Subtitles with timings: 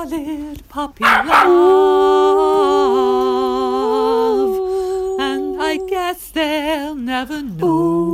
[0.00, 1.30] squalid puppy love.
[5.20, 8.08] And I guess they'll never know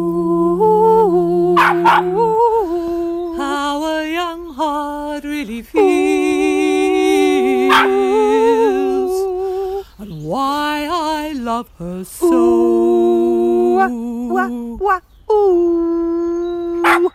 [3.36, 5.80] how a young heart really feels
[9.98, 13.74] and why I love her so.
[13.76, 14.48] Wah,
[14.80, 15.00] wah,
[15.30, 17.12] ooh.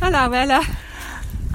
[0.00, 0.83] Hello, Ella.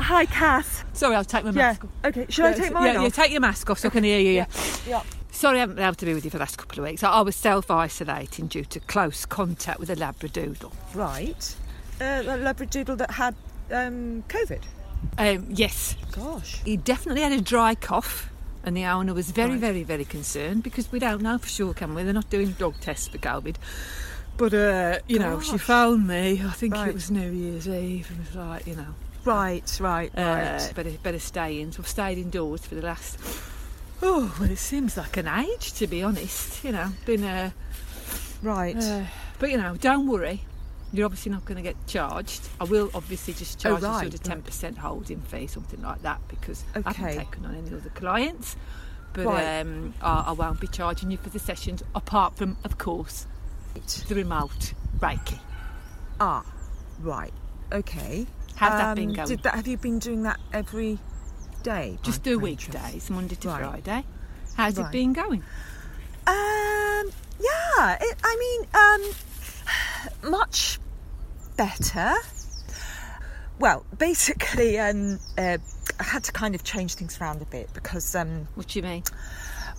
[0.10, 0.84] Hi, Cass.
[0.94, 1.68] Sorry, I'll take my Yeah.
[1.68, 1.90] mask off.
[2.04, 2.26] Okay.
[2.30, 3.04] Should I take mine yeah, off?
[3.04, 4.32] yeah, take your mask off so I can hear you.
[4.32, 4.46] Yeah.
[4.88, 5.04] Yeah.
[5.30, 7.04] Sorry, I haven't been able to be with you for the last couple of weeks.
[7.04, 10.72] I was self isolating due to close contact with a Labradoodle.
[10.96, 11.56] Right.
[12.02, 13.36] Uh, the Labradoodle that had
[13.70, 14.64] um, COVID.
[15.20, 16.60] Um, yes, Gosh.
[16.66, 18.32] he definitely had a dry cough,
[18.64, 19.60] and the owner was very, Right.
[19.60, 22.02] very, very concerned because we don't know for sure, can we?
[22.02, 23.58] They're not doing dog tests for COVID.
[24.38, 25.62] But, uh, you know, she Gosh.
[25.62, 26.88] phoned me, I think Right.
[26.88, 30.72] it was New Year's Eve, and was like, you know, Right, right, uh, right.
[30.76, 31.72] better, better stay in.
[31.72, 33.18] So I've stayed indoors for the last,
[34.02, 36.64] oh, well, it seems like an age, to be honest.
[36.64, 37.54] You know, been a.
[38.42, 38.76] right.
[38.78, 39.04] Uh,
[39.40, 40.42] but you know, don't worry.
[40.92, 42.48] You're obviously not going to get charged.
[42.60, 45.82] I will obviously just Oh, charge right, a sort of ten percent holding fee, something
[45.82, 48.56] like that, because I haven't taken on any other clients.
[49.14, 49.60] But Right.
[49.62, 53.28] um, I, I won't be charging you for the sessions, apart from, of course,
[54.08, 55.40] the remote Reiki.
[56.20, 56.44] ah,
[57.00, 57.34] right.
[57.72, 58.26] Okay.
[58.60, 59.28] How's that been Um, going?
[59.30, 61.00] Did that, have you been doing that every
[61.64, 61.98] day?
[62.04, 63.62] Just do weekdays, Monday to Right.
[63.62, 64.06] Friday.
[64.56, 64.88] How's Right.
[64.88, 65.42] it been going?
[66.28, 70.78] Um, yeah, it, I mean, um, much
[71.56, 72.16] better.
[73.60, 75.58] Well, basically, um, uh,
[75.98, 78.84] I had to kind of change things around a bit because, um, What do you
[78.84, 79.04] mean?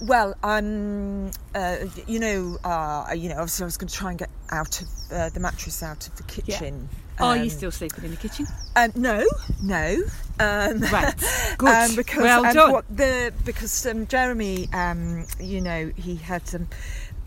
[0.00, 4.18] well, um, uh, you know, uh, you know, obviously, I was going to try and
[4.18, 6.88] get out of uh, the mattress out of the kitchen.
[7.20, 8.46] Are you Um, still sleeping in the kitchen?
[8.76, 9.24] Um, no,
[9.62, 10.02] no.
[10.38, 11.14] Um, Right.
[11.58, 11.68] Good.
[11.68, 12.72] Um, because well um, done.
[12.72, 16.68] what the because um, Jeremy, um, you know, he had some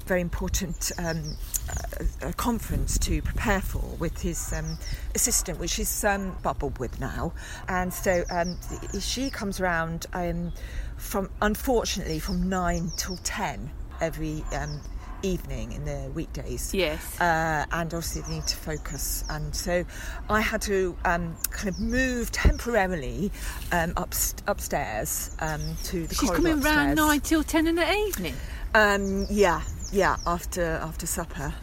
[0.05, 1.35] very important um,
[1.69, 4.77] uh, a conference to prepare for with his um,
[5.15, 7.33] assistant, which is um, bubbled with now,
[7.69, 8.57] and so um,
[8.99, 10.51] she comes around um,
[10.97, 13.69] from unfortunately from nine till ten
[14.01, 14.81] every um,
[15.23, 17.19] evening in the weekdays Yes.
[17.19, 19.23] uh, and obviously they need to focus.
[19.29, 19.83] And so
[20.29, 23.31] I had to um, kind of move temporarily
[23.71, 24.13] um, up,
[24.47, 26.95] upstairs um, to the She's corridor coming round upstairs.
[26.97, 28.35] nine till ten in the evening.
[28.75, 29.61] Um, yeah,
[29.91, 31.53] yeah, after after supper.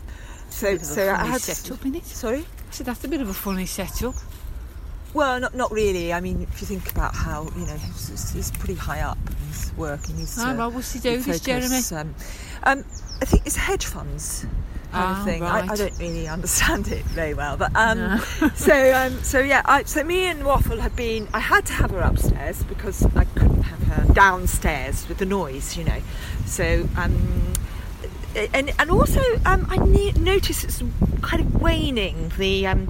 [0.49, 2.05] So, Bit of a so I had setup, innit?
[2.05, 2.45] Sorry.
[2.71, 4.15] So that's a bit of a funny setup.
[5.13, 6.13] Well, not not really.
[6.13, 9.37] I mean, if you think about how you know he's, he's pretty high up in
[9.49, 12.15] his work, he needs Oh, to well, what's he do, this focus, Um,
[12.65, 12.85] um,
[13.21, 14.47] I think it's hedge funds
[14.93, 15.43] kind Oh, of thing.
[15.45, 18.19] I, I don't really understand it very well, but um,
[18.55, 19.63] so um, so yeah.
[19.65, 21.29] I, so me and Waffle had been.
[21.33, 25.77] I had to have her upstairs because I couldn't have her downstairs with the noise,
[25.77, 26.01] you know.
[26.47, 27.53] So um,
[28.55, 30.83] and and also um, I ne- noticed it's
[31.23, 32.33] kind of waning.
[32.37, 32.87] The um,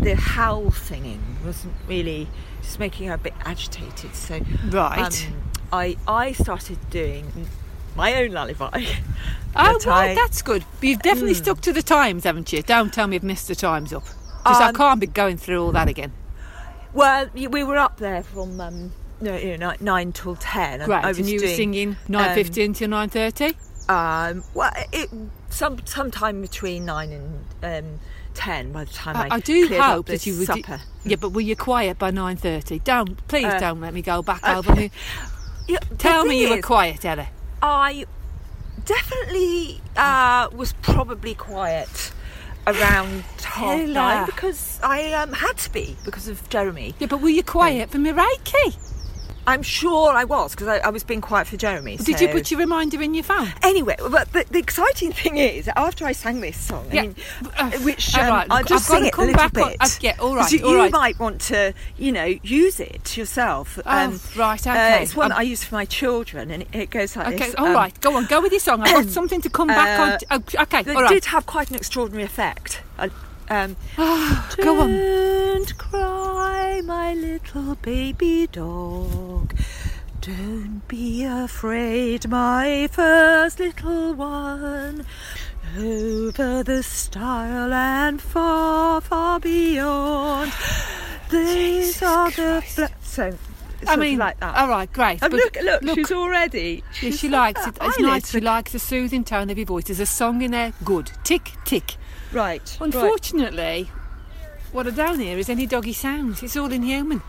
[0.00, 2.26] the howl singing wasn't really
[2.62, 4.14] just making her a bit agitated.
[4.16, 5.28] So Right.
[5.28, 5.34] um,
[5.72, 7.46] I I started doing
[7.96, 8.84] my own lullaby.
[9.56, 10.64] Oh, that right, I- that's good.
[10.80, 11.44] But you've definitely Mm.
[11.44, 12.60] stuck to the times, haven't you?
[12.62, 14.02] Don't tell me you've missed the times up.
[14.02, 16.10] Because I Um, can't be going through all that again.
[16.92, 20.80] Well, we were up there from um, no, you know, nine, nine till ten.
[20.80, 23.54] and Great, I was and you were doing, singing 9.15 till 9.30?
[23.88, 25.08] Um, well, it
[25.50, 27.12] some sometime between nine
[27.62, 28.00] and um,
[28.34, 28.72] ten.
[28.72, 30.46] By the time I, I, I do hope that you would...
[30.48, 30.80] supper.
[31.04, 32.82] Yeah, but were you quiet by 9.30?
[32.82, 34.88] Don't, please Uh, don't let me go back uh, over.
[35.66, 37.28] Yeah, Tell me you were quiet, Ella.
[37.66, 38.04] I
[38.84, 42.12] definitely uh, was probably quiet
[42.66, 46.94] around half nine because I um, had to be because of Jeremy.
[46.98, 48.76] Yeah, but were you quiet for Reiki?
[49.46, 51.96] I'm sure I was because I, I was being quiet for Jeremy.
[51.96, 53.48] Did you put your reminder in your phone?
[53.62, 57.16] Anyway, but the, the exciting thing is, after I sang this song, I Yeah, mean,
[57.58, 59.76] uh, which um, right, I'll just I've sing it a little back on- bit.
[59.80, 60.92] uh, yeah, all right, you, all you right.
[60.92, 63.78] might want to, you know, use it yourself.
[63.84, 64.94] Oh, right, okay.
[64.98, 67.36] Uh, it's one Um, I use for my children, and it, it goes like Okay,
[67.38, 67.54] this.
[67.56, 68.80] all um, right, go on, go with your song.
[68.82, 70.42] I've got something to come back uh, on.
[70.56, 71.08] Oh, okay, right.
[71.10, 72.82] did have quite an extraordinary effect.
[72.98, 73.10] I-
[73.48, 74.90] um, Go on.
[74.92, 79.54] Don't cry, my little baby dog.
[80.20, 85.04] Don't be afraid, my first little one.
[85.76, 90.52] Over the stile and far, far beyond.
[91.30, 92.94] These Jesus are the Christ.
[93.02, 93.38] so.
[93.88, 94.56] I mean, like that.
[94.56, 95.22] all right, great.
[95.22, 96.82] Look, look, look, she's already.
[97.02, 97.76] yeah, she likes it.
[97.80, 98.30] It's nice.
[98.30, 99.84] She likes the soothing tone of your voice.
[99.84, 100.72] There's a song in there.
[100.84, 101.12] Good.
[101.24, 101.96] Tick, tick.
[102.32, 102.60] Right.
[102.60, 102.80] right.
[102.80, 103.90] Unfortunately,
[104.72, 106.42] what I don't hear is any doggy sounds.
[106.42, 107.22] It's all inhuman.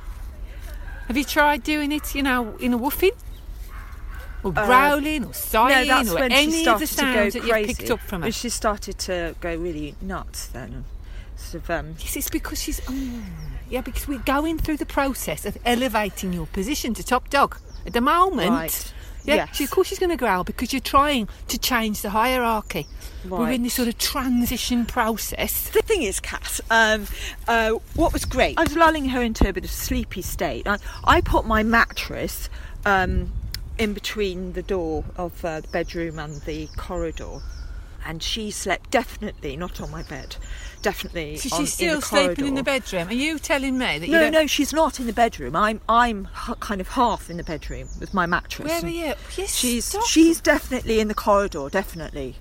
[1.07, 3.11] Have you tried doing it, you know, in a woofing?
[4.43, 7.89] Or growling or Uh, no, sighing that's or any of the sounds that you've picked
[7.89, 8.31] up from her?
[8.31, 10.85] She started to go really nuts then.
[11.35, 12.81] Sort of, um, Yes, it's because she's.
[12.87, 13.21] Oh,
[13.69, 17.57] yeah, because we're going through the process of elevating your position to top dog.
[17.85, 18.93] At the moment, Right.
[19.23, 19.55] yeah, Yes.
[19.55, 22.87] she, of course she's going to growl because you're trying to change the hierarchy.
[23.23, 23.39] Right.
[23.39, 25.69] We're in this sort of transition process.
[25.69, 27.07] The thing is, Kat, um,
[27.47, 30.67] uh, what was great, I was lulling her into a bit of sleepy state.
[30.67, 32.49] I, I put my mattress
[32.85, 33.31] um,
[33.77, 37.39] in between the door of uh, the bedroom and the corridor,
[38.05, 40.35] and she slept definitely not on my bed,
[40.81, 41.37] definitely.
[41.37, 43.07] So on, she's still in sleeping in the bedroom.
[43.09, 44.31] Are you telling me that you No, don't?
[44.31, 45.55] no, she's not in the bedroom.
[45.55, 46.27] I'm, I'm
[46.59, 48.67] kind of half in the bedroom with my mattress.
[48.69, 49.13] Where are you?
[49.37, 50.05] Yes, She's, stop.
[50.05, 52.35] she's definitely in the corridor, definitely.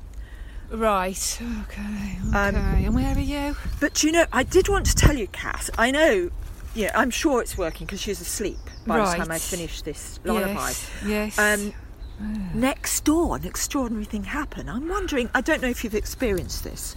[0.71, 1.41] right.
[1.63, 1.83] Okay.
[2.29, 2.37] Okay.
[2.37, 3.57] Um, and where are you?
[3.81, 5.71] But you know, I did want to tell you, Kat.
[5.79, 6.31] I know,
[6.75, 10.53] yeah, I'm sure it's working because she's asleep by the time I finish this lullaby.
[10.53, 10.91] Yes.
[11.07, 11.39] Yes.
[11.39, 11.73] Um,
[12.55, 14.71] next door, an extraordinary thing happened.
[14.71, 15.31] I'm wondering.
[15.35, 16.95] I don't know if you've experienced this,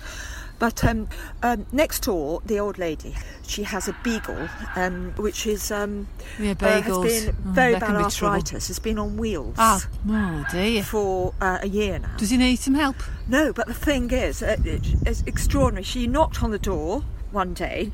[0.60, 1.08] but um,
[1.44, 3.16] um, next door, the old lady,
[3.46, 6.08] she has a beagle, um, which is um,
[6.40, 8.68] yeah, uh, has been Oh, very bad be arthritis.
[8.68, 9.56] Has been on wheels.
[9.58, 10.84] Oh, oh dear.
[10.84, 12.16] For uh, a year now.
[12.18, 12.96] Does he need some help?
[13.28, 15.84] No, but the thing is, uh, it, it's extraordinary.
[15.84, 17.92] She knocked on the door one day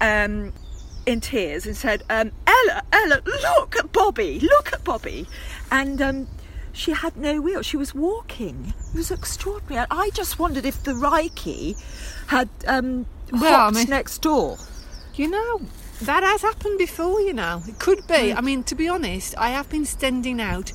[0.00, 0.52] um,
[1.06, 5.26] in tears and said, um, Ella, Ella, look at Bobby, look at Bobby.
[5.70, 6.26] And um,
[6.72, 8.72] she had no wheel, she was walking.
[8.92, 9.86] It was extraordinary.
[9.90, 11.76] I just wondered if the Reiki
[12.28, 14.58] had um, Well, I hopped mean- next door.
[15.14, 15.60] You know,
[16.02, 17.62] that has happened before, you know.
[17.68, 18.32] It could be.
[18.32, 20.72] I mean, to be honest, I have been sending out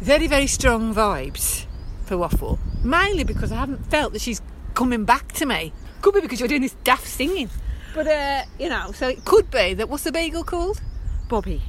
[0.00, 1.66] very, very strong vibes
[2.04, 2.58] for Waffle.
[2.82, 4.40] Mainly because I haven't felt that she's
[4.74, 5.72] coming back to me.
[6.00, 7.50] Could be because you're doing this daft singing.
[7.94, 9.88] But, uh, you know, so it could be that.
[9.88, 10.80] What's the beagle called?
[11.28, 11.62] Bobby.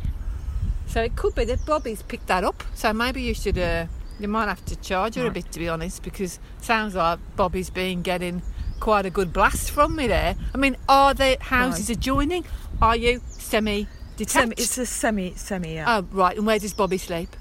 [0.88, 2.64] So it could be that Bobby's picked that up.
[2.74, 3.86] So maybe you should, uh,
[4.20, 7.20] you might have to charge her a bit, to be honest, because it sounds like
[7.36, 8.42] Bobby's been getting
[8.80, 10.36] quite a good blast from me there.
[10.54, 12.46] I mean, are the houses adjoining?
[12.82, 14.54] Are you semi detached?
[14.60, 15.98] It's a semi, semi, yeah.
[15.98, 16.38] Oh, right.
[16.38, 17.36] And where does Bobby sleep?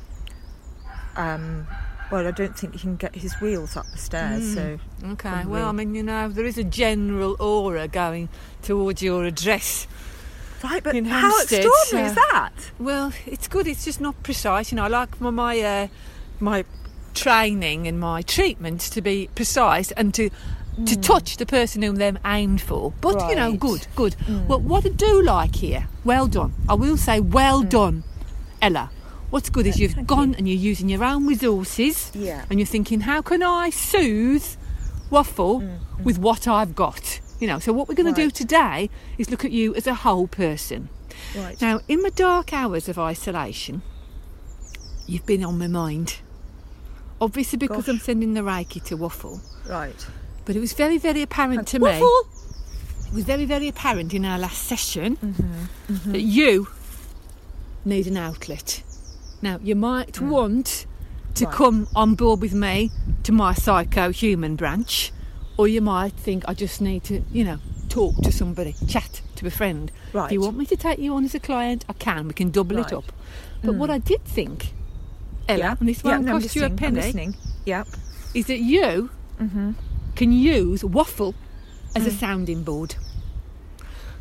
[1.17, 1.67] Um,
[2.11, 4.79] well, I don't think he can get his wheels up the stairs, so.
[5.13, 5.45] Okay.
[5.47, 8.29] Well, I mean, you know, there is a general aura going
[8.63, 9.87] towards your address.
[10.64, 12.53] Right, but how Hampstead, extraordinary is that?
[12.79, 13.67] Well, it's good.
[13.67, 14.73] It's just not precise.
[14.73, 15.88] You know, I like my my, uh,
[16.41, 16.64] my
[17.14, 20.31] training and my treatment to be precise and to
[20.85, 21.00] to hmm.
[21.00, 22.93] touch the person whom they're aimed for.
[23.00, 23.61] But you know, Right.
[23.61, 24.14] good, good.
[24.14, 24.47] Hmm.
[24.47, 26.53] Well, what I do like here, well done.
[26.69, 27.69] I will say, well hmm.
[27.69, 28.05] done,
[28.61, 28.91] Ella.
[29.31, 32.44] What's good is you've thank gone and you're using your own resources, Yeah.
[32.49, 34.47] and you're thinking, how can I soothe
[35.11, 36.05] Waffle mm, mm.
[36.05, 37.20] with what I've got?
[37.41, 37.59] You know.
[37.59, 40.88] So what we're going to do today is look at you as a whole person.
[41.37, 41.61] Right.
[41.61, 43.83] Now, in my dark hours of isolation,
[45.06, 46.19] you've been on my mind.
[47.21, 47.94] Obviously, because Gosh.
[47.94, 49.41] I'm sending the Reiki to Waffle.
[49.67, 50.06] Right.
[50.44, 51.85] But it was very, very apparent to me.
[52.00, 52.29] Waffle!
[53.09, 56.12] It was very, very apparent in our last session Mm-hmm.
[56.12, 56.69] that you
[57.85, 58.83] need an outlet.
[59.41, 60.87] Now, you might want
[61.35, 61.47] to Mm.
[61.49, 61.55] Right.
[61.56, 62.91] come on board with me
[63.23, 65.12] to my psycho human branch,
[65.56, 69.47] or you might think I just need to, you know, talk to somebody, chat to
[69.47, 69.90] a friend.
[70.12, 70.26] Right.
[70.26, 72.28] If you want me to take you on as a client, I can.
[72.28, 72.92] We can double it Right.
[72.95, 73.12] up.
[73.64, 74.73] But what I did think,
[75.49, 75.76] Ella, yeah.
[75.81, 77.37] and this yeah, won't no, cost you a penny, listening.
[77.64, 77.88] Yep.
[78.35, 79.73] is that you Mm-hmm.
[80.14, 81.35] can use waffle
[81.95, 82.95] as a sounding board.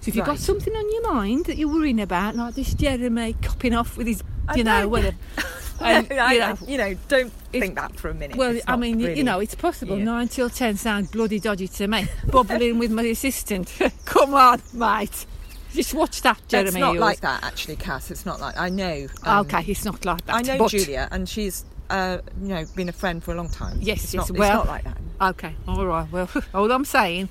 [0.01, 3.33] So if you've got something on your mind that you're worrying about, like this Jeremy
[3.41, 4.23] copping off with his,
[4.55, 4.87] you know, know.
[4.89, 5.15] whatever.
[5.81, 8.37] and, you know, you know, don't think that for a minute.
[8.37, 9.97] well, It's I mean, you- really- you know, it's possible.
[9.97, 10.03] yeah.
[10.05, 12.07] Nine till ten sounds bloody dodgy to me.
[12.31, 13.71] Bubbling with my assistant.
[14.05, 15.25] Come on, mate.
[15.73, 16.69] Just watch that, Jeremy.
[16.69, 17.01] it's not yours.
[17.01, 18.09] like that, actually, Cass.
[18.09, 19.07] It's not like I know.
[19.23, 20.35] um, okay, it's not like that.
[20.35, 23.49] I know but, Julia, and she's, uh, you know, been a friend for a long
[23.49, 23.79] time.
[23.81, 24.97] Yes, it's yes, not, well- it's not like that.
[25.31, 26.09] Okay, all right.
[26.11, 27.27] Well, all I'm saying,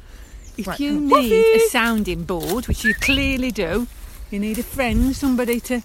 [0.59, 0.79] if Right.
[0.79, 3.87] you need a sounding board, which you clearly do,
[4.35, 5.81] you need a friend, somebody to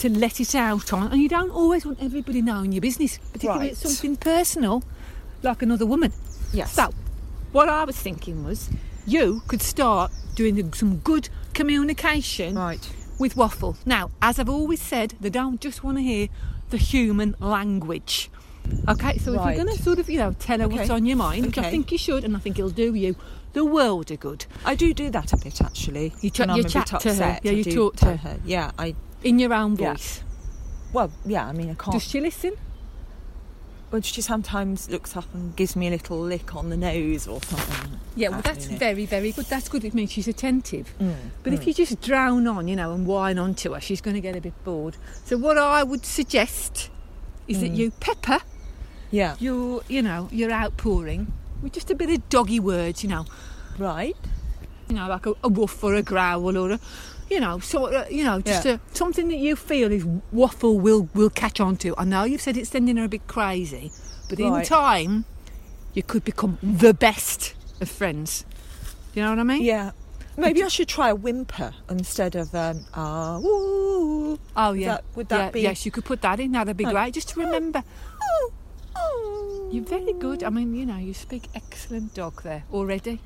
[0.00, 3.68] to let it out on, and you don't always want everybody knowing your business, particularly
[3.70, 4.82] it's something personal,
[5.42, 6.12] like another woman.
[6.52, 6.72] Yes.
[6.72, 6.90] So,
[7.52, 8.70] what I was thinking was,
[9.06, 12.90] you could start doing some good communication Right.
[13.18, 13.76] with Waffle.
[13.86, 16.28] Now, as I've always said, they don't just want to hear
[16.70, 18.30] the human language.
[18.88, 21.18] Okay, so if you're going to sort of, you know, tell her what's on your
[21.18, 23.14] mind, which I think you should, and I think it'll do you
[23.54, 26.12] the world of good, I do do that a bit, actually.
[26.20, 27.38] You you chat to her.
[27.42, 28.38] Yeah, I you talk to her.
[28.44, 28.94] Yeah, I.
[29.22, 29.92] in your own Yeah.
[29.94, 30.22] voice.
[30.92, 31.46] Well, yeah.
[31.48, 31.92] I mean, I can't.
[31.92, 32.52] Does she listen?
[33.90, 37.40] Well, she sometimes looks up and gives me a little lick on the nose or
[37.42, 38.00] something.
[38.16, 39.46] Yeah, well, that's that, very, very good.
[39.46, 39.84] That's good.
[39.84, 40.92] It means she's attentive.
[41.00, 44.00] Mm, But if you just drown on, you know, and whine on to her, she's
[44.00, 44.96] going to get a bit bored.
[45.24, 46.90] So what I would suggest
[47.46, 47.76] is that Mm.
[47.76, 48.40] you pepper
[49.12, 49.36] Yeah.
[49.38, 51.32] your, you know, your outpouring
[51.64, 53.24] with just a bit of doggy words, you know,
[53.78, 54.16] Right.
[54.88, 56.80] you know, like a, a woof or a growl or a,
[57.30, 58.74] you know, sort of, you know, just Yeah.
[58.74, 61.94] a, something that you feel is waffle will will catch on to.
[61.98, 63.90] I know you've said it's sending her a bit crazy,
[64.28, 65.24] but in time,
[65.94, 68.44] you could become the best of friends.
[69.14, 69.62] You know what I mean?
[69.62, 69.92] Yeah.
[70.36, 74.38] Maybe I should try a whimper instead of um, ah woo.
[74.56, 74.88] Oh yeah.
[74.96, 76.52] that- would that yeah, be- Yes, you could put that in.
[76.52, 77.14] That'd be great.
[77.14, 77.82] Just to remember,
[78.20, 78.52] Oh, oh.
[79.70, 80.42] You're very good.
[80.44, 83.20] I mean, you know, you speak excellent dog there already.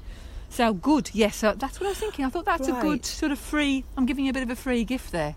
[0.50, 1.10] So good.
[1.12, 2.24] Yes, so that's what I was thinking.
[2.24, 3.84] I thought that's a good sort of free.
[3.96, 5.34] I'm giving you a bit of a free gift there.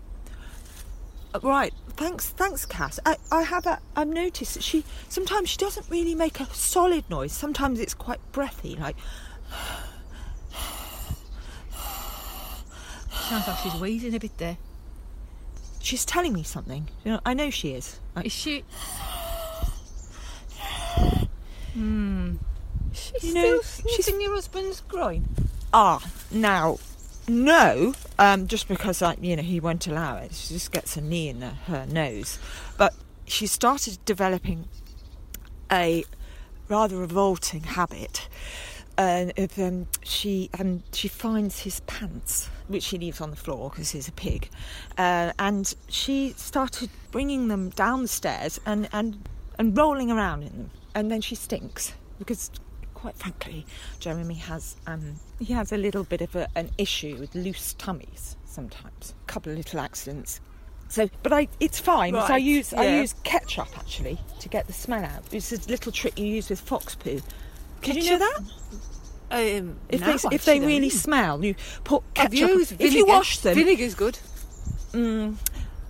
[1.34, 2.98] Uh, Right, thanks, thanks, Cass.
[3.04, 7.08] I, I have a, I've noticed that she sometimes she doesn't really make a solid
[7.10, 7.32] noise.
[7.32, 8.96] Sometimes it's quite breathy, like
[13.28, 14.56] Sounds like she's wheezing a bit there.
[15.80, 16.88] she's telling me something.
[17.04, 17.98] You know, I know she is.
[18.24, 18.64] Is she?
[21.74, 22.34] Hmm.
[22.92, 23.62] She's You know, still
[23.92, 25.26] she's- sniffing your husband's groin.
[25.72, 26.78] ah, now,
[27.28, 30.34] no, um, just because I, you know, he won't allow it.
[30.34, 32.38] She just gets a knee in her, her nose,
[32.76, 32.94] but
[33.26, 34.68] she started developing
[35.70, 36.04] a
[36.68, 38.28] rather revolting habit.
[38.98, 43.70] Uh, of, um, she um, she finds his pants, which she leaves on the floor
[43.70, 44.50] because he's a pig,
[44.98, 49.26] uh, and she started bringing them down the stairs and, and
[49.58, 52.50] and rolling around in them, and then she stinks because,
[52.94, 53.66] quite frankly,
[53.98, 58.36] Jeremy has um, he has a little bit of a, an issue with loose tummies
[58.44, 60.40] sometimes, a couple of little accidents.
[60.88, 62.12] So, but I, it's fine.
[62.12, 65.24] because I Right, use I use ketchup actually to get the smell out.
[65.32, 67.20] It's a little trick you use with fox poo.
[67.82, 68.40] Did you know that?
[69.30, 72.32] Um, If no, they if they really smell, you put ketchup.
[72.50, 73.06] used if you vinegar.
[73.06, 74.18] wash them, vinegar's good.
[74.92, 75.34] mm,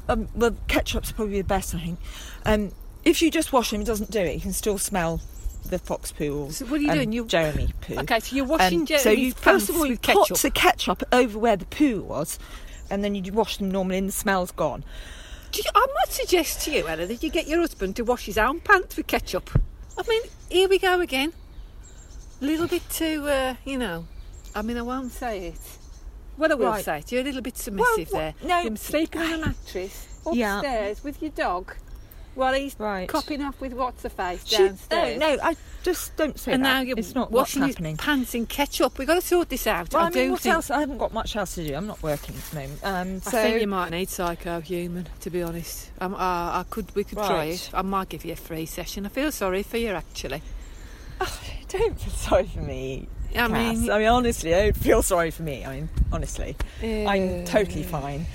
[0.09, 1.99] um, well, ketchup's probably the best, I think.
[2.47, 2.71] Um,
[3.05, 4.35] if you just wash them, it doesn't do it.
[4.35, 5.21] You can still smell
[5.65, 7.13] the fox poo or So what are you um, doing?
[7.13, 7.99] You Jeremy poo.
[8.01, 8.21] okay?
[8.21, 11.39] So you're washing Um, Jeremy's so you first of all you put the ketchup over
[11.39, 12.39] where the poo was,
[12.91, 14.85] and then you wash them normally, and the smell's gone.
[15.53, 18.25] Do you- I might suggest to you, Ella, that you get your husband to wash
[18.27, 19.51] his own pants with ketchup.
[19.99, 21.33] I mean, here we go again.
[22.41, 24.07] A little bit too, uh, you know.
[24.55, 25.61] I mean, I won't say it.
[26.39, 26.85] Well, I will Right.
[26.85, 27.13] say it.
[27.13, 28.49] You're a little bit submissive Well, there.
[28.49, 28.61] no.
[28.63, 30.57] You're sleeping on a mattress Yeah.
[30.59, 31.75] upstairs with your dog
[32.35, 33.09] while he's Right.
[33.09, 35.19] copping off with what's a face She- downstairs.
[35.19, 36.75] no, no, I just don't say and that.
[36.75, 37.97] now you're it's not washing what's his happening.
[37.97, 38.99] pants in ketchup.
[38.99, 39.93] We've got to sort this out.
[39.93, 40.55] Well, I, I, mean, do what think.
[40.55, 40.71] else?
[40.71, 41.75] I haven't got much else to do.
[41.75, 42.81] I'm not working at the moment.
[42.85, 45.91] Um, I think you might need psycho-human, to be honest.
[46.01, 47.71] Um, uh, I could, we could try it.
[47.75, 49.05] I might give you a free session.
[49.07, 50.43] I feel sorry for you, actually.
[51.69, 53.09] don't feel sorry for me.
[53.33, 53.51] I Cass.
[53.51, 55.65] mean, I mean, honestly, don't feel sorry for me.
[55.65, 58.27] I mean, honestly, I'm uh, totally fine.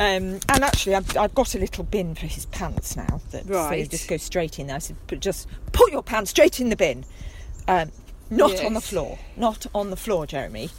[0.00, 3.20] Um, and actually, I've, I've got a little bin for his pants now.
[3.30, 3.78] That so Right.
[3.80, 4.76] you just go straight in there.
[4.76, 7.04] I said, "Put- just put your pants straight in the bin,
[7.68, 7.92] um,
[8.28, 10.70] not on the floor, not on the floor, Jeremy.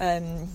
[0.00, 0.48] Um,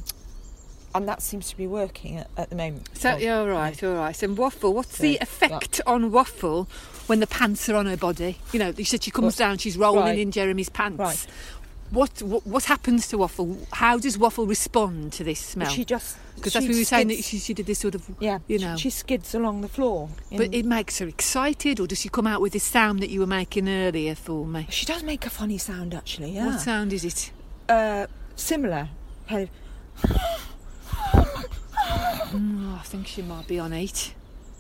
[0.94, 2.90] and that seems to be working at, at the moment.
[2.94, 4.24] So, yeah, all right, all right.
[4.24, 5.18] And Waffle, what's So, the yeah.
[5.24, 6.68] effect on Waffle
[7.08, 8.40] when the pants are on her body?
[8.52, 10.20] You know, you said she comes Well, down, she's rolling right.
[10.20, 11.00] in Jeremy's pants.
[11.00, 11.28] Right.
[11.92, 13.58] What, what what happens to Waffle?
[13.74, 15.70] How does Waffle respond to this smell?
[15.70, 17.96] She just Because that's she what you were saying that she, she did this sort
[17.96, 18.78] of, yeah, you know.
[18.78, 20.08] she skids along the floor.
[20.32, 23.20] but it makes her excited, or does she come out with this sound that you
[23.20, 24.68] were making earlier for me?
[24.70, 26.32] she does make a funny sound actually.
[26.32, 27.32] Yeah, What sound is it?
[27.68, 28.08] uh,
[28.38, 28.88] similar.
[29.28, 29.50] Kind of,
[32.32, 34.14] Mm, I think she might be on eight.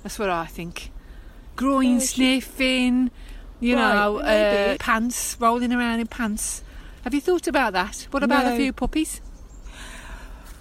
[0.03, 0.91] That's what I think.
[1.55, 3.11] Groin Yeah, she- sniffing,
[3.61, 6.63] you Right, know, uh, pants, rolling around in pants.
[7.03, 8.07] Have you thought about that?
[8.11, 9.21] What about a few puppies?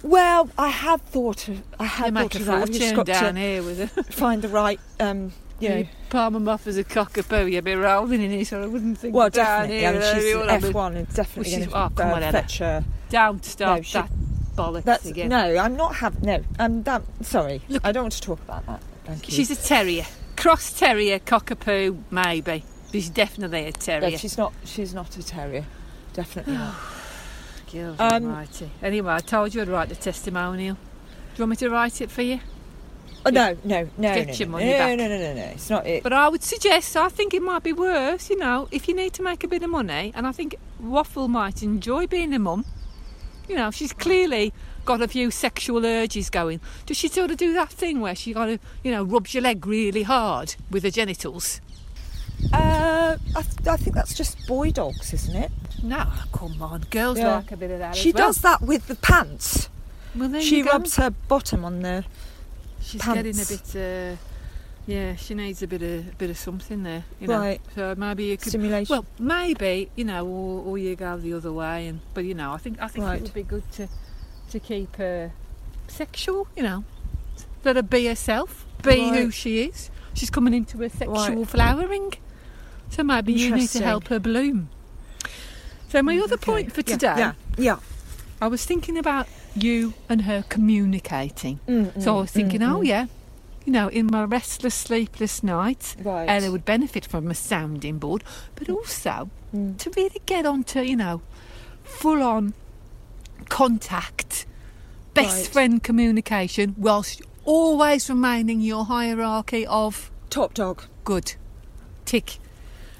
[0.03, 2.61] Well, I had thought of I had thought of that.
[2.63, 4.05] I've just got down to here with it.
[4.13, 5.85] find the right, um, you know.
[6.09, 9.29] Palm off as a cockapoo, you'd be rolling in it, so I wouldn't think Well,
[9.29, 9.79] down definitely.
[9.79, 9.89] here.
[9.89, 12.23] I mean, uh, she's you an know, F1 and definitely she's- going oh, come on,
[12.23, 12.31] Ella.
[12.31, 12.83] fetch her.
[13.09, 14.09] Don't start No, she- that
[14.55, 15.29] bollocks That's again.
[15.29, 16.43] no, I'm not having no.
[16.59, 17.61] I'm that sorry.
[17.69, 18.81] Look- I don't want to talk about that.
[19.05, 19.35] Thank you.
[19.35, 20.05] She's a terrier.
[20.35, 22.63] Cross terrier, cockapoo, maybe.
[22.91, 24.09] She's definitely a terrier.
[24.11, 24.51] No, she's not.
[24.65, 25.65] She's not a terrier.
[26.13, 26.75] Definitely not.
[27.73, 28.69] Um, almighty.
[28.83, 30.75] Anyway, I told you I'd write the testimonial.
[30.75, 30.81] Do
[31.37, 32.41] you want me to write it for you?
[33.25, 34.97] Oh, no, no, no, Get no, your no, money no, back.
[34.97, 35.43] no, no, no, no.
[35.43, 36.03] It's not it.
[36.03, 39.13] But I would suggest, I think it might be worse, you know, if you need
[39.13, 42.65] to make a bit of money, and I think Waffle might enjoy being a mum.
[43.47, 44.53] You know, she's clearly
[44.85, 46.59] got a few sexual urges going.
[46.85, 49.43] Does she sort of do that thing where she kind of, you know, rubs your
[49.43, 51.61] leg really hard with her genitals?
[52.51, 52.80] Uh,
[53.35, 55.51] I, I think that's just boy dogs, isn't it?
[55.83, 57.35] No, come on, girls Yeah.
[57.37, 57.95] like a bit of that.
[57.95, 58.27] She as well.
[58.27, 59.69] does that with the pants.
[60.15, 62.03] Well, She rubs her bottom on the.
[62.81, 63.15] She's pants.
[63.15, 63.75] getting a bit.
[63.75, 64.17] Uh,
[64.87, 67.05] yeah, she needs a bit of bit of something there.
[67.19, 67.39] You know?
[67.39, 67.61] Right.
[67.75, 68.49] So maybe you could.
[68.49, 68.91] Stimulation.
[68.93, 72.51] Well, maybe you know, or, or you go the other way, and but you know,
[72.51, 73.17] I think I think Right.
[73.17, 73.87] it would be good to
[74.49, 75.31] to keep her
[75.87, 76.47] sexual.
[76.57, 76.83] You know,
[77.63, 79.89] let her be herself, be who she is.
[80.13, 81.47] She's coming into her sexual Right.
[81.47, 82.13] flowering,
[82.91, 84.69] so maybe you need to help her bloom.
[85.89, 86.45] So my other Okay.
[86.51, 87.33] point for today, Yeah.
[87.57, 87.79] Yeah.
[88.41, 91.59] I was thinking about you and her communicating.
[91.67, 92.87] Mm, So I mm, was thinking, mm, oh mm.
[92.87, 93.07] yeah,
[93.65, 96.29] you know, in my restless, sleepless nights, Right.
[96.29, 98.23] Ella would benefit from a sounding board,
[98.55, 99.77] but also Mm.
[99.79, 101.21] to really get onto, you know,
[101.83, 102.53] full on
[103.49, 104.45] contact,
[105.13, 105.47] best Right.
[105.47, 110.83] friend communication, whilst always remaining your hierarchy of Top dog.
[111.03, 111.35] good.
[112.05, 112.39] Tick.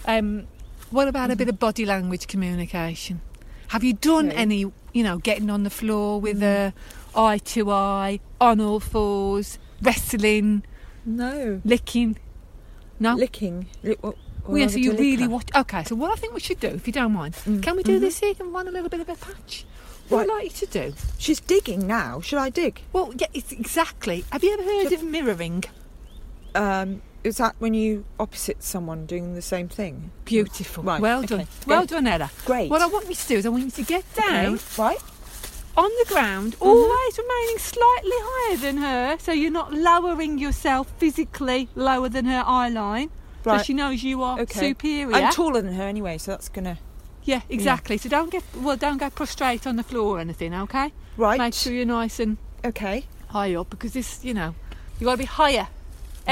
[0.05, 0.48] Um,
[0.89, 3.22] what about a bit of body language communication?
[3.70, 4.36] Have you done Okay.
[4.38, 4.60] any,
[4.93, 6.74] you know, getting on the floor with her,
[7.15, 10.63] eye to eye, on all fours, wrestling,
[11.05, 11.62] No.
[11.63, 12.17] licking?
[13.00, 13.15] No?
[13.15, 13.67] Licking.
[13.84, 14.15] Lick, Well,
[14.58, 15.50] yeah, so you really watch.
[15.55, 17.62] Okay, so what I think we should do, if you don't mind, Mm.
[17.63, 18.01] can we do Mhm.
[18.01, 19.65] this here and run a little bit of a patch?
[20.10, 20.29] What Right.
[20.29, 20.93] I'd like you to do.
[21.17, 22.20] She's digging now.
[22.22, 22.81] Should I dig?
[22.91, 24.25] Well, yeah, it's exactly.
[24.31, 25.63] Have you ever heard Should- of mirroring?
[26.55, 30.11] Um, is that when you opposite someone doing the same thing?
[30.25, 30.83] Beautiful.
[30.83, 31.27] Right, Well okay.
[31.37, 31.47] done.
[31.67, 32.31] Well done, Ella.
[32.45, 32.69] Great.
[32.69, 34.97] What I want you to do is I want you to get down Okay, Right.
[35.77, 36.67] on the ground, Mm-hmm.
[36.67, 42.43] always remaining slightly higher than her, so you're not lowering yourself physically lower than her
[42.45, 43.09] eye line.
[43.43, 43.59] Right.
[43.59, 44.69] So she knows you are Okay.
[44.69, 45.15] superior.
[45.15, 46.77] I'm taller than her anyway, so that's gonna.
[47.23, 47.97] yeah, exactly.
[47.97, 50.91] So don't get well, don't go prostrate on the floor or anything, okay?
[51.17, 51.37] Right.
[51.39, 53.05] Make sure you're nice and Okay.
[53.29, 54.53] high up because this, you know,
[54.99, 55.67] you got to be higher.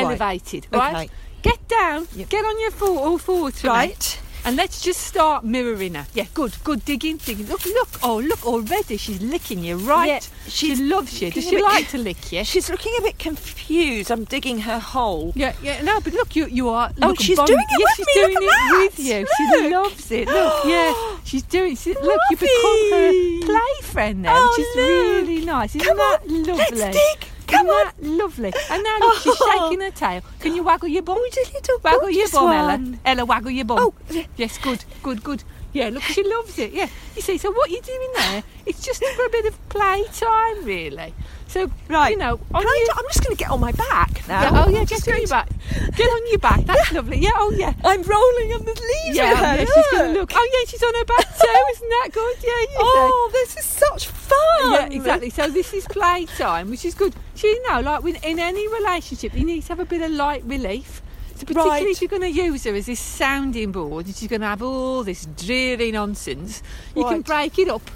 [0.06, 0.96] Elevated, right?
[0.96, 1.10] Okay.
[1.42, 2.30] Get down, Yep.
[2.30, 3.74] get on your four, all fours for me.
[3.74, 4.20] Right.
[4.46, 6.08] And let's just start mirroring her.
[6.14, 7.48] Yeah, good, good digging, digging.
[7.48, 10.08] Look, look, oh, look, already she's licking you, right?
[10.08, 11.30] Yeah, she loves you.
[11.30, 12.46] Does she like to lick you?
[12.46, 14.10] She's looking a bit confused.
[14.10, 15.34] I'm digging her hole.
[15.36, 16.90] Yeah, yeah, no, but look, you you are.
[17.02, 19.28] Oh, look, she's bond- doing it yes, with she's me, doing look it with you.
[19.38, 19.72] She Look.
[19.72, 20.28] loves it.
[20.30, 20.94] Look, yeah,
[21.26, 21.74] she's doing.
[21.86, 22.02] it.
[22.02, 25.28] look, you've become her play friend now, Oh, which is look.
[25.30, 25.76] really nice.
[25.76, 26.78] Isn't Come that on, lovely?
[26.80, 27.28] let's dig.
[27.52, 27.86] Come Isn't on.
[27.86, 28.54] that lovely?
[28.70, 29.68] And now look, she's Oh.
[29.70, 30.22] shaking her tail.
[30.40, 31.18] Can you waggle your bum?
[31.20, 33.00] Oh, little Waggle oh, your gorgeous bum, Ella.
[33.06, 33.80] Ella, waggle your bum.
[33.80, 33.94] Oh.
[34.38, 35.44] yes, good, good, good.
[35.72, 36.72] Yeah, look, she loves it.
[36.72, 40.66] Yeah, you see, so what you're doing there, it's just for a bit of playtime,
[40.66, 41.14] really.
[41.48, 42.12] So, Right.
[42.12, 44.42] you know, Can I, I'm just going to get on my back now.
[44.42, 45.50] yeah, oh yeah, I'm get on your back.
[45.96, 46.66] Get on your back.
[46.66, 47.18] That's lovely.
[47.18, 47.74] Yeah, oh yeah.
[47.84, 48.74] I'm rolling on the
[49.06, 49.56] leaves Yeah, with her.
[49.58, 50.32] yeah, she's gonna look.
[50.36, 51.64] Oh yeah, she's on her back too.
[51.72, 52.36] Isn't that good?
[52.44, 54.74] Yeah, you Oh, this is such fun.
[54.74, 55.30] Yeah, exactly.
[55.32, 57.16] So this is playtime, which is good.
[57.34, 60.12] So you know, like with, in any relationship, you need to have a bit of
[60.12, 61.02] light relief.
[61.40, 61.92] So particularly Right.
[61.92, 64.62] if you're going to use her as this sounding board, and she's going to have
[64.62, 66.62] all this dreary nonsense,
[66.96, 67.90] you can break it up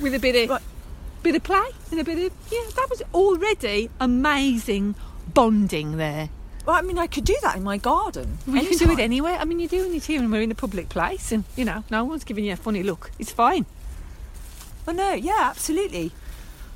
[0.00, 0.62] with a bit of Right.
[1.24, 2.60] bit of play and a bit of yeah.
[2.76, 4.94] That was already amazing
[5.34, 6.28] bonding there.
[6.64, 8.38] Well, I mean, I could do that in my garden.
[8.46, 9.38] Well, you can do it anywhere.
[9.40, 11.82] I mean, you're doing it here, and we're in a public place, and you know,
[11.90, 13.10] no one's giving you a funny look.
[13.18, 13.66] It's fine.
[14.88, 16.12] Oh no, yeah, absolutely,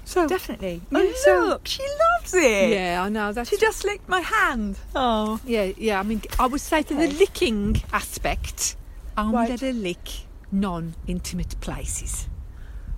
[0.04, 0.80] So definitely.
[0.92, 2.70] Oh, yeah, oh so- look, she loves it.
[2.70, 4.78] yeah, I know that's She just licked my hand.
[4.94, 5.40] Oh.
[5.44, 6.00] yeah, yeah.
[6.00, 8.76] I mean, I would say to the licking aspect,
[9.16, 9.50] only Right.
[9.50, 10.08] let her lick
[10.50, 12.28] non-intimate places.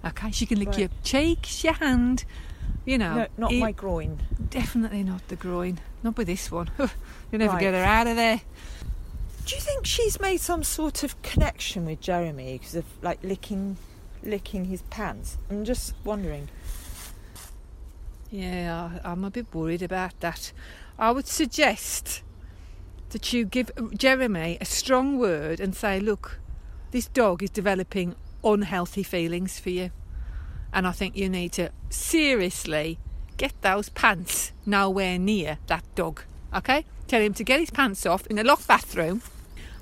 [0.04, 0.78] Okay, she can lick Right.
[0.78, 2.24] your cheeks, your hand.
[2.84, 4.18] You know, No, not it- my groin.
[4.50, 5.78] definitely not the groin.
[6.02, 6.70] Not with this one.
[6.78, 6.88] You'll
[7.38, 7.60] never Right.
[7.60, 8.40] get her out of there.
[9.46, 13.76] Do you think she's made some sort of connection with Jeremy because of like licking,
[14.22, 15.36] licking his pants?
[15.50, 16.48] I'm just wondering.
[18.32, 20.54] Yeah, I'm a bit worried about that.
[20.98, 22.22] I would suggest
[23.10, 26.40] that you give uh, Jeremy a strong word and say, look,
[26.92, 29.90] this dog is developing unhealthy feelings for you.
[30.72, 32.98] And I think you need to seriously
[33.36, 36.22] get those pants nowhere near that dog.
[36.54, 36.86] Okay?
[37.08, 39.20] Tell him to get his pants off in the locked bathroom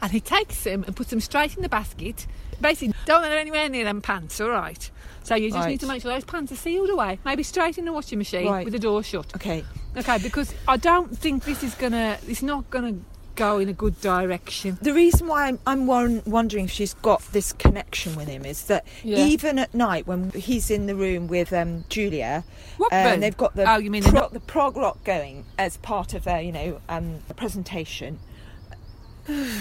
[0.03, 2.27] and he takes them and puts them straight in the basket.
[2.61, 4.91] Basically, don't let her anywhere near them pants, all right?
[5.23, 5.69] So you just Right.
[5.71, 7.19] need to make sure those pants are sealed away.
[7.25, 8.65] Maybe straight in the washing machine Right.
[8.65, 9.35] with the door shut.
[9.37, 9.65] Okay.
[9.97, 12.19] Okay, because I don't think this is gonna.
[12.29, 12.97] It's not gonna
[13.37, 14.77] go in a good direction.
[14.83, 18.85] The reason why I'm, I'm wondering if she's got this connection with him is that
[19.03, 19.25] Yeah.
[19.25, 22.45] even at night when he's in the room with um, Julia,
[22.77, 23.21] What and room?
[23.21, 26.43] they've got the Oh, you mean pro- the prog rock going as part of their
[26.43, 28.19] you know um, presentation.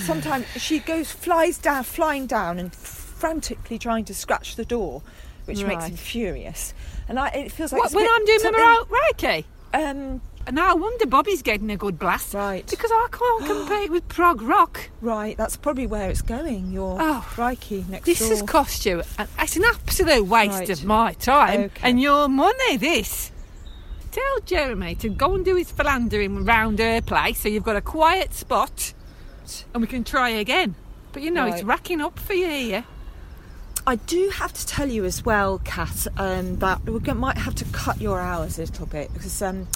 [0.05, 5.01] Sometimes she goes flies down, flying down, and frantically trying to scratch the door,
[5.45, 6.73] which makes him furious.
[7.08, 9.43] And I, it feels like What, when I'm doing my Reiki?
[9.73, 12.34] um, And I wonder Bobby's getting a good blast.
[12.34, 12.65] Right.
[12.67, 14.89] Because I can't compete with prog rock.
[15.01, 16.71] Right, that's probably where it's going.
[16.71, 18.29] Your Oh, crikey next This door.
[18.29, 19.01] This has cost you.
[19.17, 20.69] an- It's an absolute waste Right.
[20.69, 21.82] of my time Okay.
[21.89, 22.77] and your money.
[22.77, 23.32] This.
[24.12, 27.82] Tell Jeremy to go and do his philandering round her place, so you've got a
[27.82, 28.93] quiet spot,
[29.73, 30.75] and we can try again.
[31.12, 32.85] But you know it's racking up for you here.
[33.88, 37.65] I do have to tell you as well, Kat, um, that we might have to
[37.65, 39.67] cut your hours a little bit because um,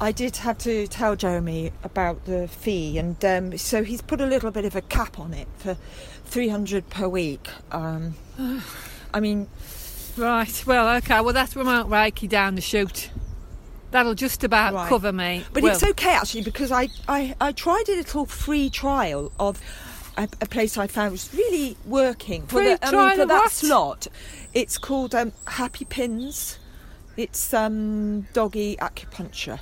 [0.00, 4.26] I did have to tell Jeremy about the fee, and um, so he's put a
[4.26, 5.76] little bit of a cap on it for
[6.24, 7.48] three hundred per week.
[7.70, 8.14] Um,
[9.14, 9.46] I mean,
[10.16, 10.64] Right.
[10.64, 11.20] Well, okay.
[11.20, 13.10] Well, that's Remote Reiki down the chute.
[13.94, 14.88] That'll just about Right.
[14.88, 15.44] cover me.
[15.52, 19.60] but Well, it's okay actually because I, I, I tried a little free trial of
[20.16, 23.38] a, a place I found was really working for, Free the, I mean, for that
[23.38, 23.52] what?
[23.52, 24.08] slot.
[24.52, 26.58] It's called um, Happy Pins.
[27.16, 29.60] It's um, doggy acupuncture.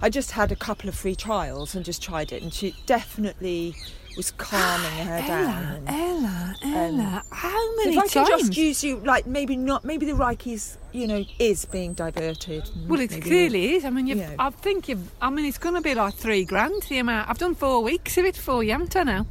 [0.00, 3.76] I just had a couple of free trials and just tried it, and she definitely
[4.16, 5.82] was calming her down.
[5.86, 7.22] Ella, Ella, Ella.
[7.30, 8.10] How many times?
[8.10, 8.48] if I times?
[8.48, 12.68] just use you, like maybe not, maybe the Reiki's, you know, is being diverted.
[12.88, 13.84] well, it clearly is.
[13.84, 14.34] I mean, you've, you know.
[14.38, 15.10] I think you've.
[15.20, 17.28] I mean, it's going to be like three grand the amount.
[17.28, 19.02] I've done four weeks of it for you, haven't I?
[19.04, 19.26] Now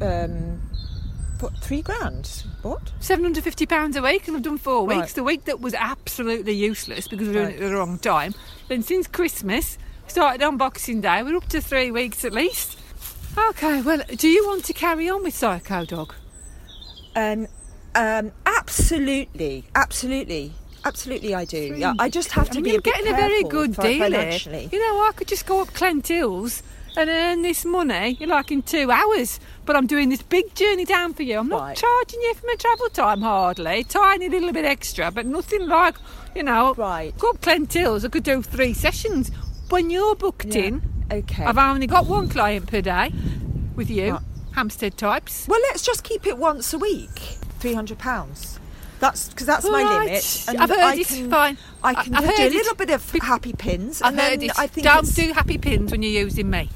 [0.00, 0.62] Um,
[1.40, 2.44] what, three grand?
[2.62, 2.92] What?
[3.00, 4.98] seven hundred fifty pounds a week, and I've done four Right.
[4.98, 5.12] weeks.
[5.12, 7.60] The week that was absolutely useless because we were doing Right.
[7.60, 8.34] it at the wrong time.
[8.68, 12.77] Then since Christmas, started on Boxing Day, we're up to three weeks at least.
[13.50, 16.14] Okay, well, do you want to carry on with Psycho Dog?
[17.16, 17.46] Um,
[17.94, 20.52] um, absolutely, absolutely,
[20.84, 21.74] absolutely, I do.
[21.76, 23.74] Yeah, I just have I to mean, be you're a bit getting a very good
[23.76, 24.68] deal here.
[24.72, 26.62] You know, I could just go up Clent Hills
[26.96, 29.38] and earn this money, like in two hours.
[29.64, 31.38] But I'm doing this big journey down for you.
[31.38, 31.76] I'm not Right.
[31.76, 35.96] charging you for my travel time hardly, tiny little bit extra, but nothing like,
[36.34, 37.16] you know, Right.
[37.18, 38.04] go up Clent Hills.
[38.04, 39.30] I could do three sessions.
[39.70, 40.62] When you're booked Yeah.
[40.64, 41.44] in, Okay.
[41.44, 43.12] I've only got one client per day
[43.74, 44.22] with you, Right.
[44.52, 45.46] Hampstead types.
[45.48, 47.18] well, let's just keep it once a week.
[47.60, 48.58] Three hundred pounds.
[49.00, 50.04] That's because that's my Right.
[50.06, 50.44] limit.
[50.48, 51.06] I've heard I it.
[51.06, 51.58] Can, Fine.
[51.84, 52.52] I can I've do a it.
[52.52, 54.58] little bit of happy pins, I've and heard then it.
[54.58, 56.68] I think Don't it's- do happy pins when you're using me.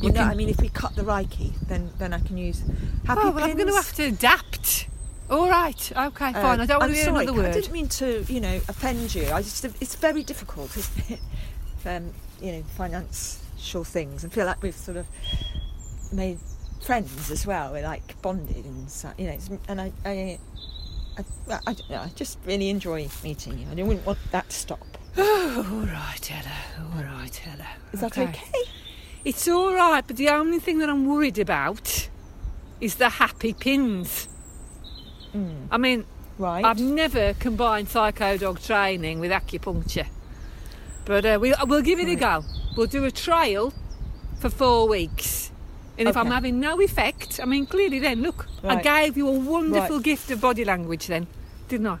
[0.00, 2.62] You Well, no, I mean, if we cut the Reiki, then then I can use
[3.06, 4.86] happy oh, well, I'm going to have to adapt.
[5.30, 5.92] All right.
[5.94, 6.60] Okay, Uh, fine.
[6.60, 7.52] I don't want I'm to hear sorry, another I word.
[7.54, 9.30] didn't mean to, you know, offend you.
[9.30, 11.20] I just, it's very difficult, isn't it?
[11.86, 12.10] Um,
[12.42, 12.62] you know,
[13.60, 14.24] financial things.
[14.24, 15.06] and feel like we've sort of
[16.12, 16.38] made
[16.80, 17.72] friends as well.
[17.72, 19.38] We're like bonded and so, you know.
[19.68, 20.38] And I, I,
[21.18, 23.66] I, I, I, don't know, I just really enjoy meeting you.
[23.70, 24.86] I wouldn't want that to stop.
[25.16, 26.96] Oh, all right, Ella.
[26.96, 27.66] All right, Ella.
[27.92, 28.64] Is that okay?
[29.24, 32.08] It's all right, but the only thing that I'm worried about
[32.80, 34.28] is the happy pins.
[35.34, 36.06] Mm, I mean,
[36.38, 36.64] right.
[36.64, 40.06] I've never combined psycho dog training with acupuncture,
[41.04, 42.42] but uh, we, we'll give it a go.
[42.76, 43.72] We'll do a trial
[44.38, 45.50] for four weeks.
[45.98, 49.32] And if I'm having no effect, I mean, clearly then, look, I gave you a
[49.32, 50.04] wonderful Right.
[50.04, 51.26] gift of body language then,
[51.68, 51.98] didn't I?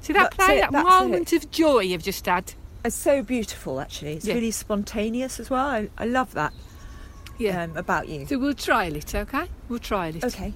[0.00, 2.54] See that play, it, that moment of joy you've just had?
[2.84, 4.14] It's so beautiful, actually.
[4.14, 4.34] It's Yeah.
[4.34, 5.66] really spontaneous as well.
[5.66, 6.52] I, I love that
[7.38, 7.62] Yeah.
[7.64, 8.26] um, about you.
[8.26, 9.44] So we'll trial it, okay?
[9.68, 10.24] We'll trial it.
[10.24, 10.54] Okay.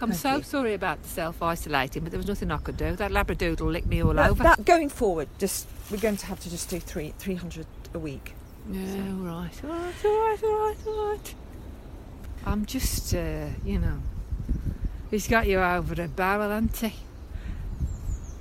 [0.00, 0.42] I'm thank so you.
[0.42, 2.96] sorry about the self-isolating, but there was nothing I could do.
[2.96, 4.42] That labradoodle licked me all That, over.
[4.44, 7.98] that going forward, just we're going to have to just do three three hundred a
[7.98, 8.34] week.
[8.70, 11.34] Yeah, all right, all right, all right, all right, all right.
[12.46, 14.00] I'm just, uh, you know,
[15.10, 16.94] he's got you over a barrel, hasn't he?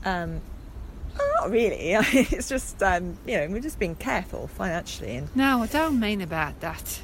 [0.06, 0.42] Um,
[1.18, 1.94] not really.
[1.94, 6.22] it's just um, you know we're just being careful financially and No, I don't mean
[6.22, 7.02] about that.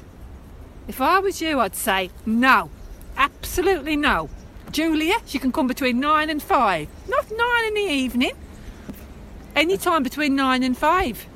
[0.88, 2.70] If I was you, I'd say no,
[3.16, 4.30] absolutely no.
[4.70, 8.32] Julia, she can come between nine and five, not nine in the evening.
[9.54, 11.26] Any time between nine and five.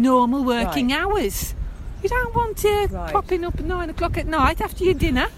[0.00, 1.54] Normal working hours.
[2.02, 3.12] You don't want her Right.
[3.12, 5.28] popping up at nine o'clock at night after your dinner,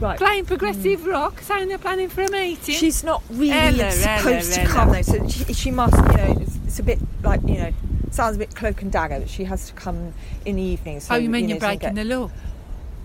[0.00, 0.18] right.
[0.18, 1.10] playing progressive hmm.
[1.10, 2.74] rock, saying they're planning for a meeting.
[2.74, 5.96] She's not really Ella, supposed Ella, to come though, so she, she must.
[5.96, 7.72] You know, it's, it's a bit like you know,
[8.10, 10.12] sounds a bit cloak and dagger that she has to come
[10.44, 11.00] in the evening.
[11.00, 12.30] So, oh, you mean you're so breaking get- the law?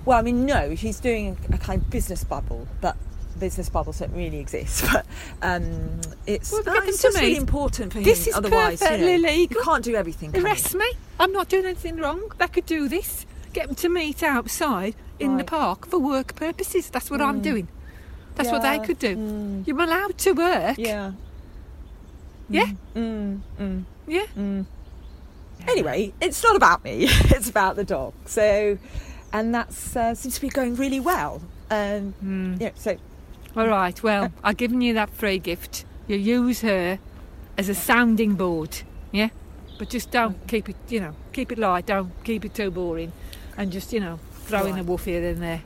[0.05, 2.97] Well, I mean, no, she's doing a kind of business bubble, but
[3.43, 4.86] business bubbles don't really exist.
[4.91, 5.06] But
[5.41, 8.06] um, it's, Well, uh, it's just really important for him.
[8.06, 9.58] This is Otherwise, you, know, perfectly legal.
[9.58, 10.34] you can't do everything.
[10.34, 10.43] you?
[10.43, 10.89] Arrest me.
[11.19, 12.21] I'm not doing anything wrong.
[12.38, 13.25] They could do this.
[13.51, 16.89] Get them to meet outside in the park for work purposes.
[16.89, 17.43] That's what I'm Mm.
[17.49, 17.67] doing.
[18.36, 19.15] That's what they could do.
[19.15, 20.77] mm, You're allowed to work.
[20.77, 21.12] yeah.
[22.49, 22.67] Yeah?
[22.95, 24.25] Mm, mm, Yeah.
[24.38, 24.65] mm.
[25.67, 26.95] Anyway, it's not about me.
[27.36, 28.13] it's about the dog.
[28.25, 28.77] So,
[29.32, 31.41] and that uh, seems to be going really well.
[31.69, 32.62] Um, Mm.
[32.62, 32.71] yeah.
[32.75, 32.97] So
[33.55, 34.01] All right.
[34.01, 35.85] Well, I've given you that free gift.
[36.07, 36.99] You use her
[37.57, 38.81] as a sounding board.
[39.11, 39.29] Yeah.
[39.77, 40.47] but just don't mm.
[40.47, 40.75] keep it.
[40.89, 41.85] You know, keep it light.
[41.87, 43.11] Don't keep it too boring,
[43.57, 44.85] and just you know throw in a Right.
[44.85, 45.61] woof here and there.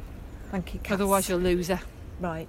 [0.52, 0.93] Thank you, Cass.
[0.93, 1.80] Otherwise, you'll lose her.
[2.19, 2.47] Right.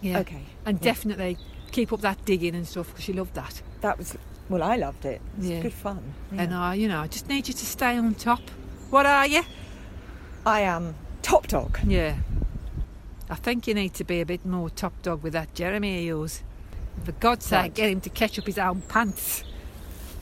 [0.00, 0.18] Yeah.
[0.20, 0.42] Okay.
[0.64, 0.84] And Yeah.
[0.84, 1.38] definitely
[1.72, 3.62] keep up that digging and stuff because she loved that.
[3.80, 4.16] That was
[4.48, 4.62] well.
[4.62, 5.20] I loved it.
[5.36, 5.60] It was Yeah.
[5.62, 6.14] good fun.
[6.36, 8.40] And I, you know, I just need you to stay on top.
[8.90, 9.42] What are you?
[10.44, 11.78] I am top dog.
[11.86, 12.16] Yeah.
[13.28, 16.04] I think you need to be a bit more top dog with that Jeremy of
[16.04, 16.42] yours.
[17.04, 19.44] For God's sake, get him to catch up his own pants.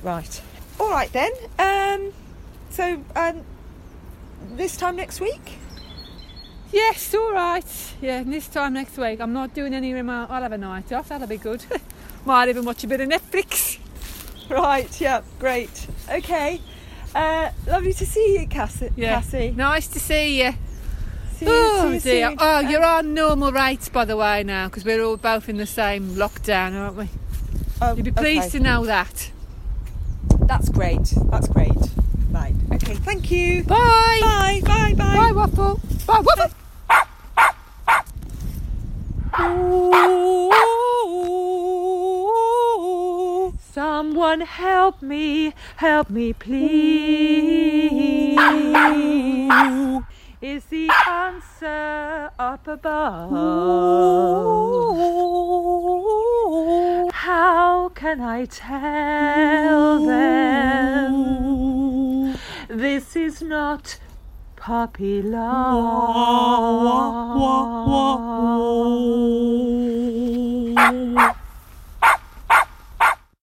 [0.02, 0.42] Right.
[0.80, 1.30] All right then.
[1.58, 2.12] Um.
[2.70, 3.42] So um.
[4.56, 5.58] This time next week.
[6.72, 7.94] Yes, all right.
[8.02, 10.26] Yeah, this time next week, I'm not doing any remote.
[10.28, 11.08] I'll have a night off.
[11.08, 11.64] That'll be good.
[12.24, 13.78] Might even watch a bit of Netflix.
[14.50, 15.00] Right.
[15.00, 15.22] Yeah.
[15.38, 15.86] Great.
[16.10, 16.60] Okay.
[17.14, 18.90] Uh, lovely to see you, Cassie.
[18.96, 19.14] Yeah.
[19.14, 19.52] Cassie.
[19.56, 20.54] Nice to see you.
[21.38, 22.28] See you, oh see you dear.
[22.30, 22.36] soon.
[22.40, 25.56] Oh, Um, you're on normal rates, by the way, now, because we're all both in
[25.56, 27.08] the same lockdown, aren't we?
[27.82, 28.58] oh, You'd be pleased okay.
[28.58, 29.30] to know that.
[30.40, 31.12] That's great.
[31.30, 31.72] That's great.
[32.30, 32.54] Right.
[32.72, 32.94] Okay.
[32.94, 33.64] Thank you.
[33.64, 34.18] Bye.
[34.22, 34.60] Bye.
[34.64, 34.94] Bye.
[34.94, 35.14] Bye.
[35.16, 35.80] Bye, Waffle.
[36.06, 36.50] Bye, Waffle.
[43.72, 46.64] Someone help me, help me please.
[50.44, 53.30] Is the answer up above?
[57.14, 61.14] How can I tell them
[62.68, 63.98] this is not
[64.56, 66.44] puppy love?